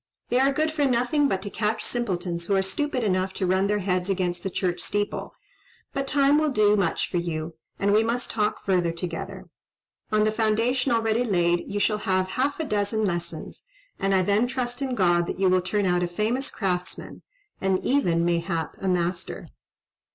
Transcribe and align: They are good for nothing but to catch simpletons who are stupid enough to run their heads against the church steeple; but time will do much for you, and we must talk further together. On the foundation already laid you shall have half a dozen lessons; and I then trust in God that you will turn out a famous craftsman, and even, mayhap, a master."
They 0.29 0.39
are 0.39 0.51
good 0.51 0.71
for 0.71 0.83
nothing 0.85 1.27
but 1.27 1.43
to 1.43 1.51
catch 1.51 1.83
simpletons 1.83 2.47
who 2.47 2.55
are 2.55 2.63
stupid 2.63 3.03
enough 3.03 3.33
to 3.35 3.45
run 3.45 3.67
their 3.67 3.77
heads 3.85 4.09
against 4.09 4.41
the 4.41 4.49
church 4.49 4.79
steeple; 4.79 5.35
but 5.93 6.07
time 6.07 6.39
will 6.39 6.49
do 6.49 6.75
much 6.75 7.07
for 7.07 7.17
you, 7.17 7.53
and 7.77 7.93
we 7.93 8.03
must 8.03 8.31
talk 8.31 8.65
further 8.65 8.91
together. 8.91 9.45
On 10.11 10.23
the 10.23 10.31
foundation 10.31 10.91
already 10.91 11.23
laid 11.23 11.65
you 11.67 11.79
shall 11.79 11.99
have 11.99 12.29
half 12.29 12.59
a 12.59 12.63
dozen 12.65 13.05
lessons; 13.05 13.67
and 13.99 14.15
I 14.15 14.23
then 14.23 14.47
trust 14.47 14.81
in 14.81 14.95
God 14.95 15.27
that 15.27 15.39
you 15.39 15.47
will 15.49 15.61
turn 15.61 15.85
out 15.85 16.01
a 16.01 16.07
famous 16.07 16.49
craftsman, 16.49 17.21
and 17.61 17.77
even, 17.85 18.25
mayhap, 18.25 18.73
a 18.81 18.87
master." 18.87 19.45